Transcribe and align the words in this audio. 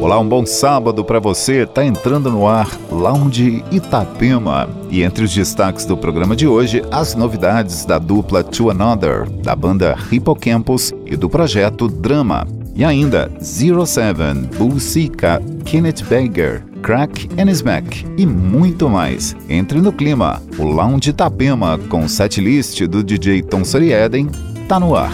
Olá, 0.00 0.18
um 0.18 0.26
bom 0.26 0.46
sábado 0.46 1.04
para 1.04 1.20
você. 1.20 1.66
Tá 1.66 1.84
entrando 1.84 2.30
no 2.30 2.48
ar 2.48 2.66
Lounge 2.90 3.62
Itapema. 3.70 4.66
E 4.88 5.02
entre 5.02 5.24
os 5.24 5.34
destaques 5.34 5.84
do 5.84 5.94
programa 5.94 6.34
de 6.34 6.46
hoje, 6.46 6.82
as 6.90 7.14
novidades 7.14 7.84
da 7.84 7.98
dupla 7.98 8.42
To 8.42 8.70
Another, 8.70 9.28
da 9.28 9.54
banda 9.54 9.98
Hippocampus 10.10 10.94
e 11.04 11.16
do 11.16 11.28
projeto 11.28 11.86
Drama. 11.86 12.46
E 12.74 12.82
ainda 12.82 13.30
Zero 13.44 13.84
Seven, 13.84 14.48
Bullsika, 14.56 15.42
Kenneth 15.66 16.02
Baker, 16.08 16.64
Crack 16.82 17.28
and 17.38 17.50
Smack 17.50 18.06
e 18.16 18.24
muito 18.24 18.88
mais. 18.88 19.36
Entre 19.50 19.82
no 19.82 19.92
clima. 19.92 20.40
O 20.58 20.64
Lounge 20.64 21.10
Itapema 21.10 21.78
com 21.90 22.08
setlist 22.08 22.80
do 22.86 23.04
DJ 23.04 23.42
Tom 23.42 23.62
Sorieden 23.66 24.30
tá 24.66 24.80
no 24.80 24.96
ar. 24.96 25.12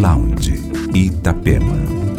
Lounge 0.00 0.62
Itapema. 0.94 2.11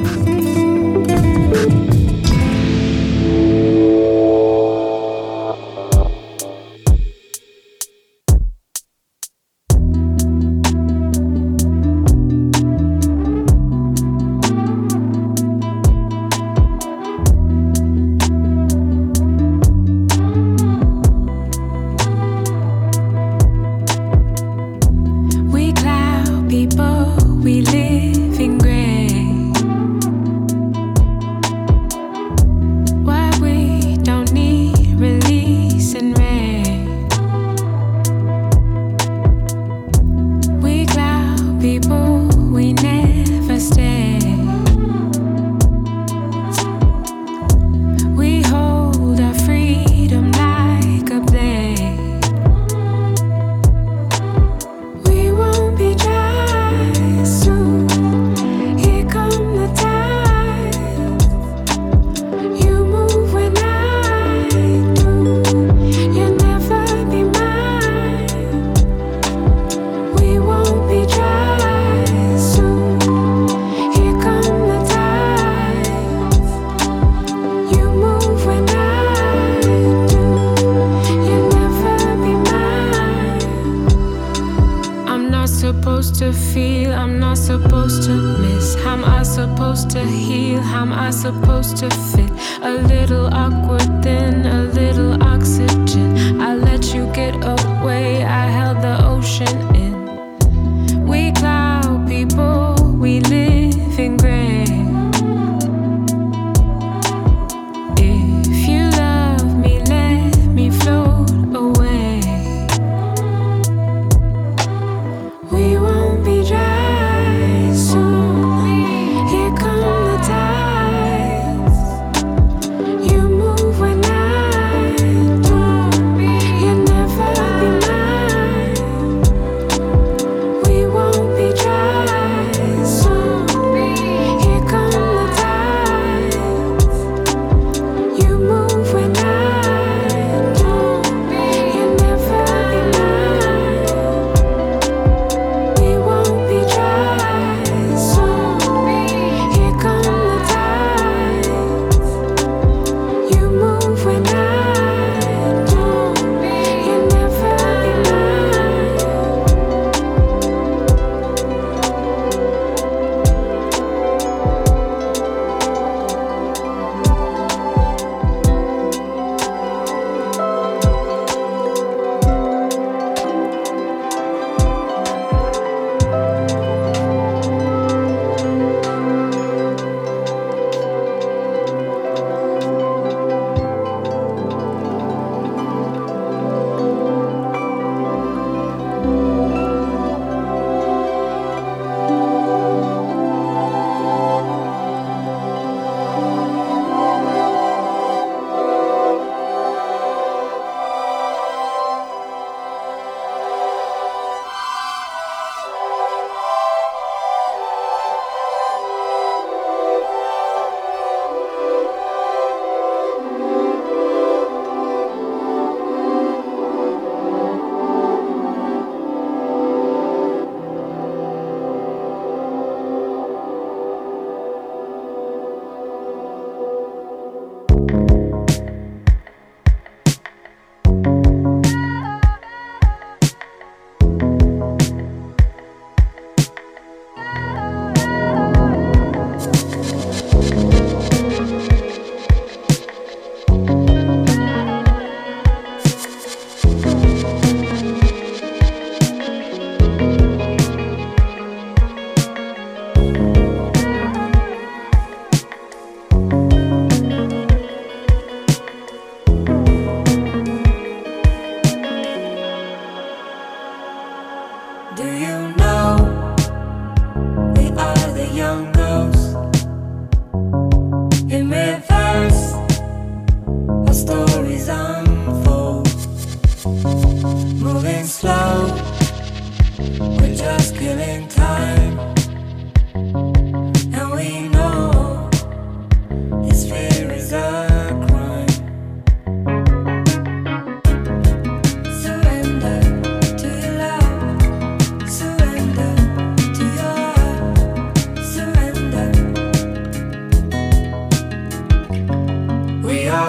am 90.84 90.92
I 90.92 91.12
supposed 91.12 91.78
to 91.78 91.90
fit? 91.90 92.32
A 92.62 92.72
little 92.92 93.28
awkward 93.34 94.04
thing. 94.04 94.23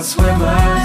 Swimmers 0.05 0.85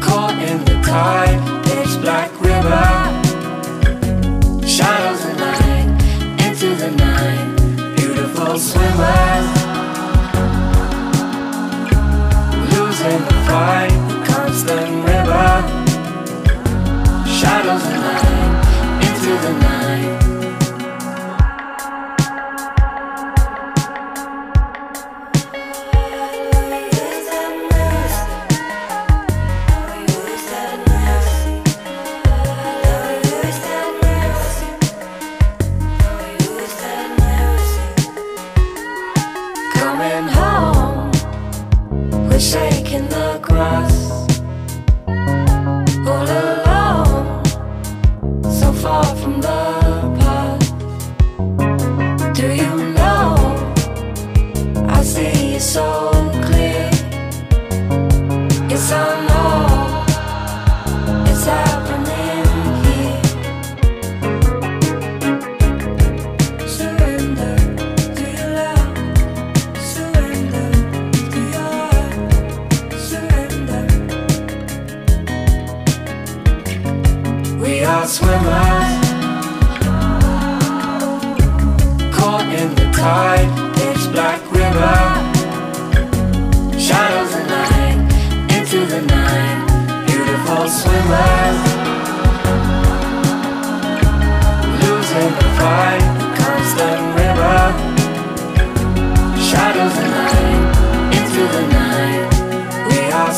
caught 0.00 0.38
in 0.48 0.64
the 0.64 0.80
tide, 0.80 1.40
pitch 1.64 2.00
black 2.00 2.30
river. 2.40 2.86
Shadows 4.64 5.24
of 5.26 5.36
night 5.38 5.90
into 6.46 6.76
the 6.76 6.90
night, 6.92 7.96
beautiful 7.96 8.56
swimmers 8.58 9.46
losing 12.72 13.18
the 13.28 13.36
fight, 13.48 13.98
constant 14.24 15.04
river. 15.04 15.48
Shadows 17.26 17.97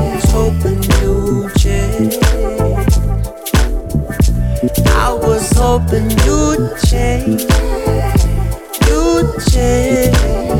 Hoping 5.61 6.09
you'd 6.25 6.75
change. 6.89 7.43
You'd 8.87 9.29
change. 9.51 10.50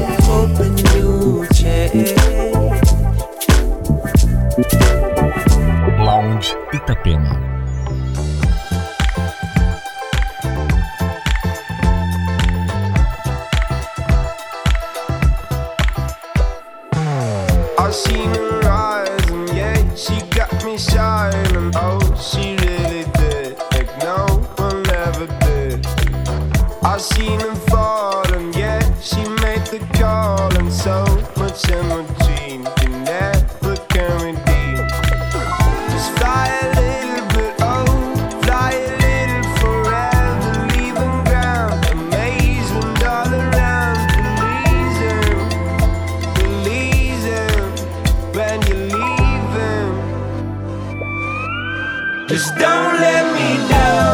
Don't 52.62 53.02
let 53.02 53.34
me 53.34 53.69
down. 53.69 54.11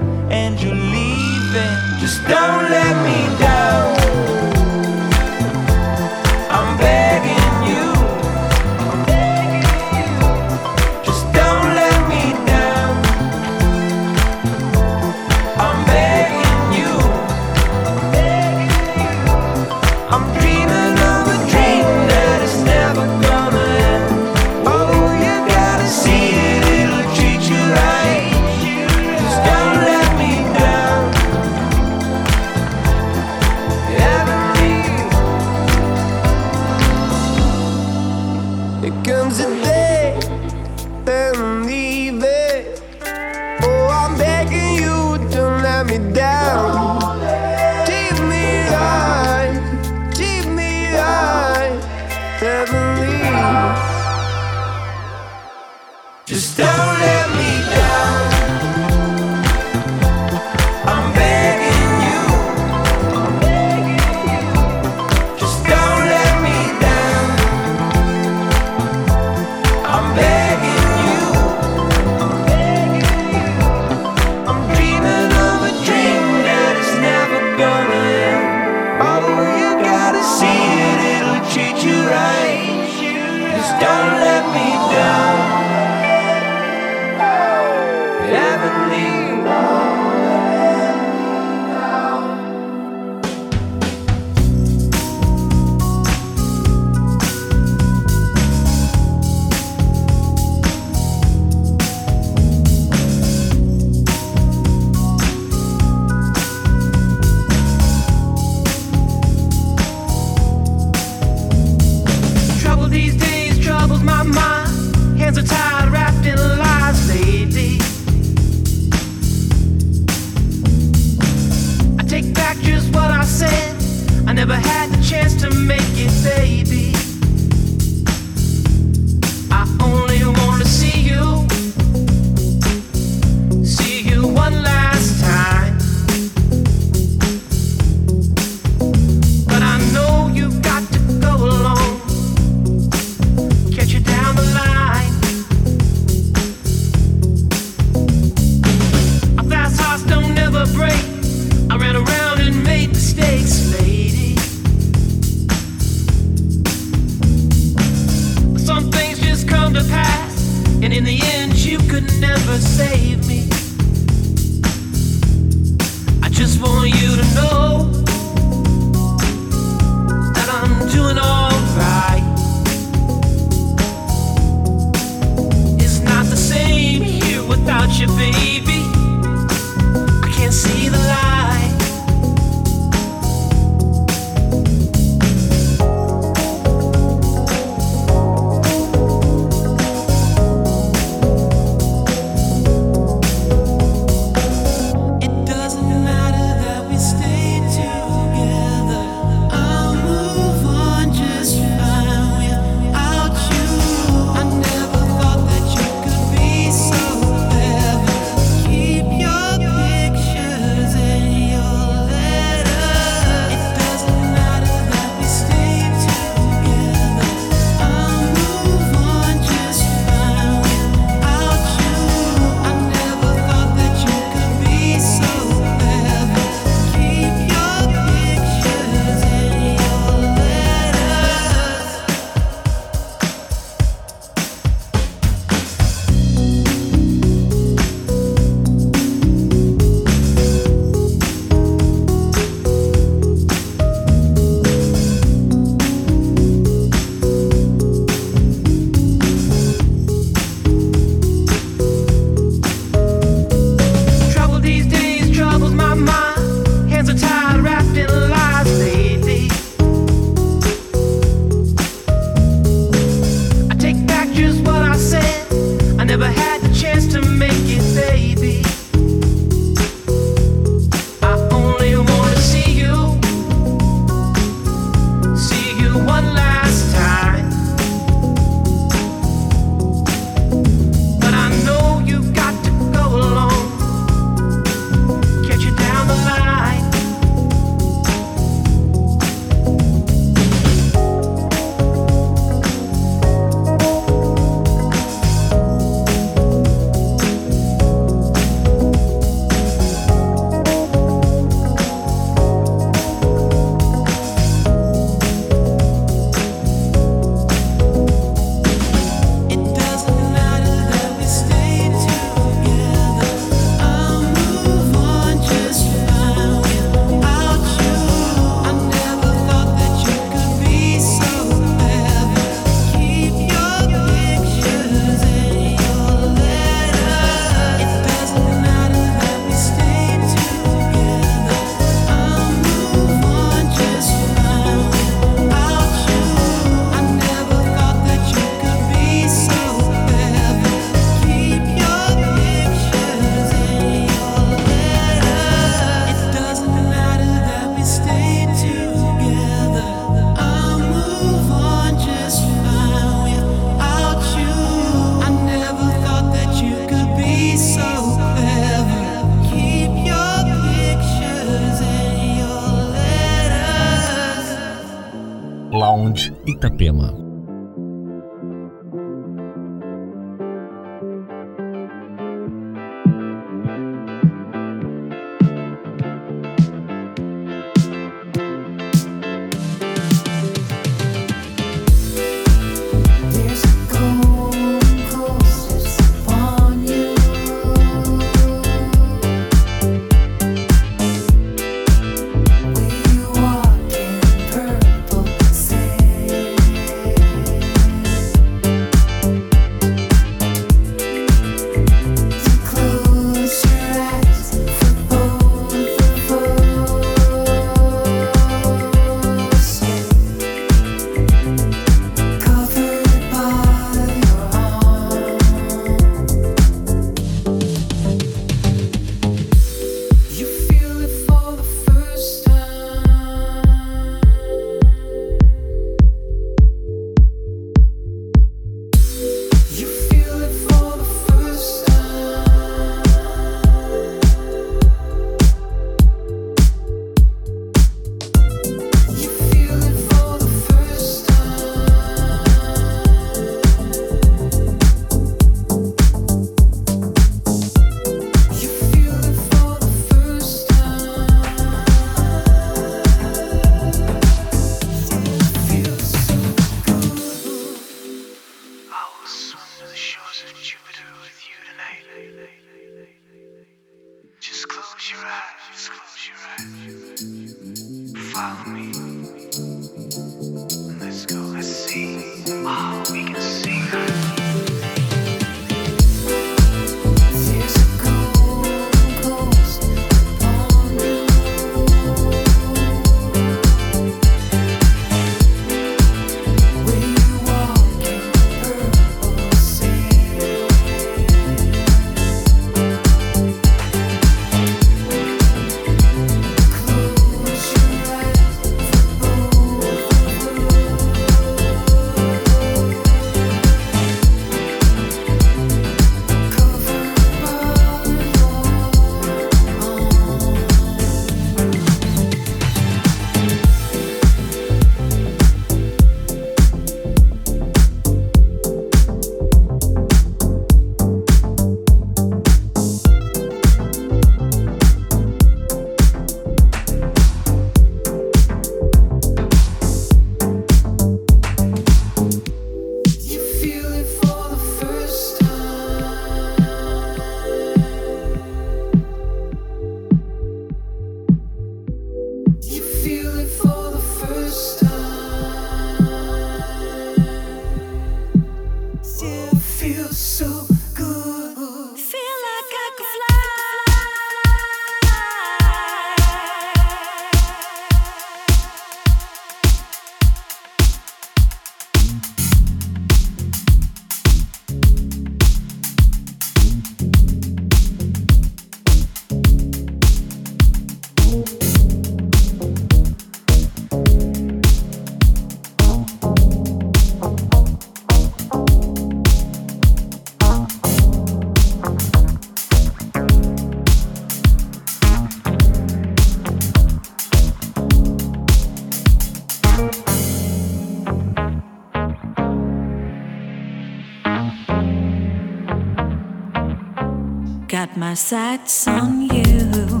got 597.86 597.96
my 597.96 598.14
sights 598.14 598.88
on 598.88 599.22
you. 599.22 600.00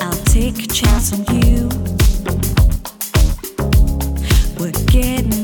I'll 0.00 0.24
take 0.24 0.58
a 0.64 0.66
chance 0.66 1.12
on 1.12 1.24
you. 1.36 1.68
We're 4.58 4.72
getting 4.86 5.41